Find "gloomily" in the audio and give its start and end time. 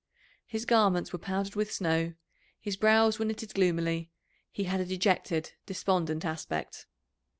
3.53-4.09